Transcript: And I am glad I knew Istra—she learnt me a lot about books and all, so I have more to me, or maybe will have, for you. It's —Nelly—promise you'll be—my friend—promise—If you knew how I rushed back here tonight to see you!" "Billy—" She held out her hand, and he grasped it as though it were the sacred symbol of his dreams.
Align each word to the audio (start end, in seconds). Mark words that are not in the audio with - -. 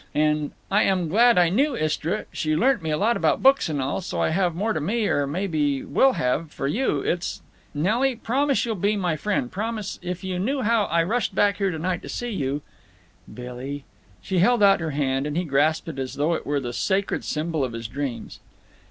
And 0.15 0.53
I 0.71 0.81
am 0.85 1.09
glad 1.09 1.37
I 1.37 1.49
knew 1.49 1.75
Istra—she 1.77 2.55
learnt 2.55 2.81
me 2.81 2.89
a 2.89 2.97
lot 2.97 3.15
about 3.15 3.43
books 3.43 3.69
and 3.69 3.79
all, 3.79 4.01
so 4.01 4.19
I 4.19 4.29
have 4.29 4.55
more 4.55 4.73
to 4.73 4.81
me, 4.81 5.07
or 5.07 5.27
maybe 5.27 5.83
will 5.83 6.13
have, 6.13 6.51
for 6.51 6.65
you. 6.67 7.01
It's 7.01 7.43
—Nelly—promise 7.75 8.65
you'll 8.65 8.73
be—my 8.77 9.15
friend—promise—If 9.15 10.23
you 10.23 10.39
knew 10.39 10.63
how 10.63 10.85
I 10.85 11.03
rushed 11.03 11.35
back 11.35 11.57
here 11.57 11.69
tonight 11.69 12.01
to 12.01 12.09
see 12.09 12.31
you!" 12.31 12.63
"Billy—" 13.31 13.83
She 14.23 14.39
held 14.39 14.63
out 14.63 14.79
her 14.79 14.89
hand, 14.89 15.27
and 15.27 15.37
he 15.37 15.43
grasped 15.43 15.87
it 15.87 15.99
as 15.99 16.15
though 16.15 16.33
it 16.33 16.47
were 16.47 16.59
the 16.59 16.73
sacred 16.73 17.23
symbol 17.23 17.63
of 17.63 17.73
his 17.73 17.87
dreams. 17.87 18.39